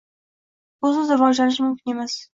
[0.87, 2.21] Busiz rivojlanish mumkin emas.